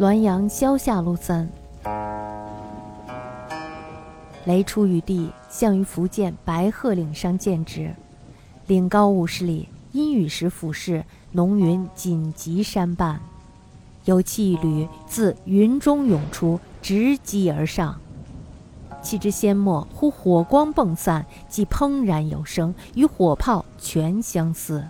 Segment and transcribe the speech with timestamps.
[0.00, 1.46] 滦阳萧下路三。
[4.46, 7.94] 雷出于地，向于福建白鹤岭上见之。
[8.66, 13.20] 岭高五十里，阴雨时俯视，浓云紧集山半，
[14.06, 18.00] 有气一缕自云中涌出，直击而上。
[19.02, 24.82] 气之先末，忽火光迸散，即砰然有声，与火炮全相似。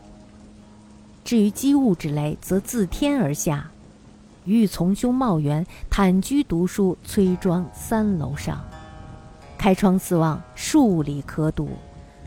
[1.25, 3.69] 至于积雾之雷，则自天而下。
[4.45, 8.59] 欲从兄茂元坦居读书崔庄三楼上，
[9.59, 11.69] 开窗四望，数里可睹。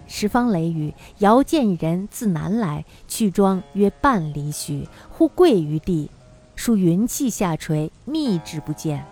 [0.05, 6.11] 十方雷雨，遥见一人自南来，去庄约半里许，忽跪于地，
[6.55, 9.03] 数云气下垂，密之不见。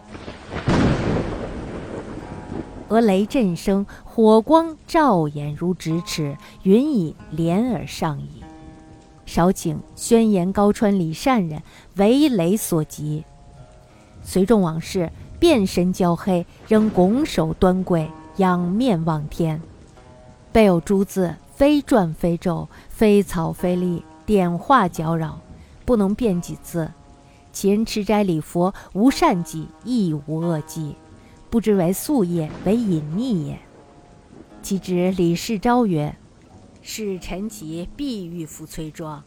[2.89, 8.40] 俄雷震声，火光照眼如咫尺，云已连而上矣。
[9.31, 11.63] 少请宣言高川李善人
[11.95, 13.23] 为雷所及，
[14.21, 19.61] 随众往事，遍身焦黑，仍拱手端跪，仰面望天，
[20.51, 25.39] 背有诸字，非篆非咒，非草非隶，点画矫扰，
[25.85, 26.91] 不能辨几字。
[27.53, 30.97] 其人持斋礼佛，无善迹，亦无恶迹，
[31.49, 33.57] 不知为宿业，为隐匿也。
[34.61, 36.17] 其指李氏昭曰。
[36.81, 39.23] 是臣其必欲赴崔庄，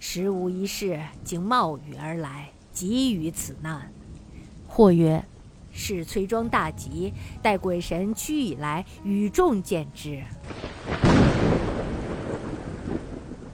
[0.00, 3.92] 时无一事，竟冒雨而来，急于此难。
[4.66, 5.24] 或曰：
[5.70, 10.22] 是崔庄大吉，待鬼神驱以来，与众见之。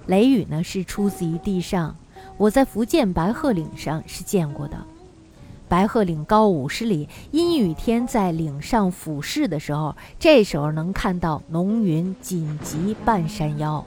[0.07, 1.97] 雷雨呢，是出自于地上，
[2.37, 4.87] 我在福建白鹤岭上是见过的。
[5.69, 13.85] 白鹤岭高五十里，阴雨天在岭上俯视的时候，这时候能看到浓云紧急半山腰，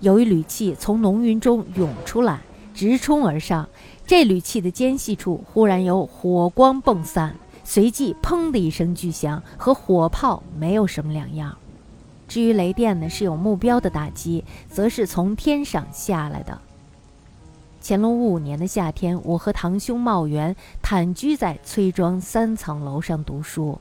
[0.00, 2.40] 有一缕气从浓云中涌出来，
[2.72, 3.68] 直冲而上。
[4.06, 7.34] 这缕气的间隙处，忽然有火光迸散，
[7.64, 11.58] 随即砰的一声巨响，和火炮没有什么两样。
[12.28, 16.60] 至于雷电呢，是有目标的打击，则是从天上下来的。
[17.88, 23.78] 乾隆五年的夏天，我和堂兄茂元坦居在崔庄三层楼上读书。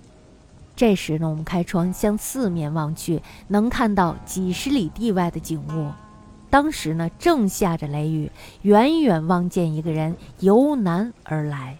[0.75, 5.89] 这时呢，我们开窗向四面望去，能看到几十里地外的景物。
[6.51, 11.79] 当时呢，正下着雷雨，远远望见一个人由南而来。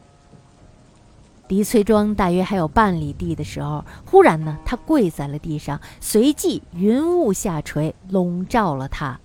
[1.47, 9.19] 离崔庄大约还有半里地的时候，忽然呢，他跪在了地上，随即云雾下垂，笼罩了他。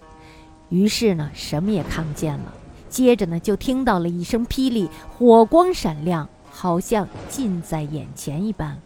[0.69, 2.53] 于是呢，什么也看不见了。
[2.91, 8.77] 接着呢，就听到了一声霹雳，火光闪亮，好像近在眼前一般。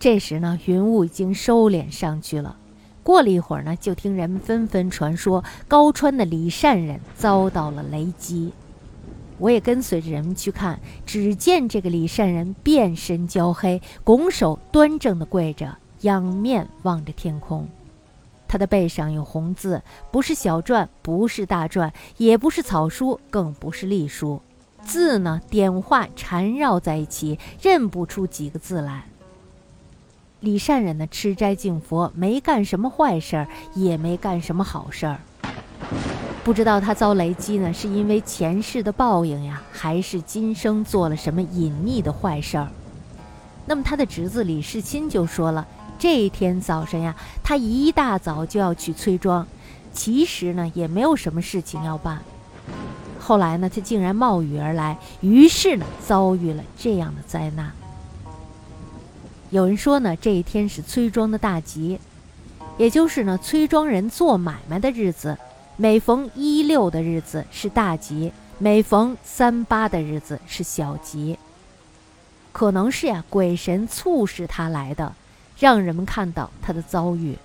[0.00, 2.56] 这时呢，云雾已经收敛上去了。
[3.02, 8.52] 过了一会儿呢，就听人们纷纷传说高川的李善人遭到了雷击。
[9.38, 17.68] 我也跟随着人们去看，只见这个李善人变身焦黑，拱手端正地跪着，仰面望着天空。
[18.48, 24.40] 他的背上有红字，不是小篆，不是大篆，也不是草书，更不是隶书，
[24.82, 29.04] 字呢点画缠绕在一起，认不出几个字来。
[30.40, 35.18] 李善人呢吃斋敬佛，没干什么坏事儿，也没干什么好事儿。
[36.42, 42.68] 不知道他遭雷击呢，是因为前世的报应呀，还是今生做了什么隐匿的坏事儿？
[43.66, 45.66] 那么他的侄子李世钦就说了。
[45.98, 49.46] 这一天早上呀，他一大早就要去崔庄，
[49.92, 52.22] 其实呢也没有什么事情要办。
[53.18, 57.72] 后来呢，他竟然冒雨而来，于是呢遭遇了这样的灾难。
[59.50, 61.98] 有人说呢，这一天是崔庄的大吉，
[62.76, 65.36] 也就是呢崔庄人做买卖的日子。
[65.76, 71.38] 每逢一六的日子是大吉，每逢三八的日子是小吉。
[72.50, 75.14] 可能是呀，鬼神促使他来的。
[75.58, 77.36] 让人们看到他的遭遇。